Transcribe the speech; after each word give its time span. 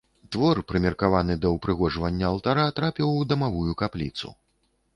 Твор, 0.35 0.61
прымеркаваны 0.71 1.35
да 1.43 1.51
ўпрыгожвання 1.57 2.25
алтара, 2.31 2.65
трапіў 2.81 3.15
у 3.21 3.31
дамавую 3.35 3.79
капліцу. 3.83 4.37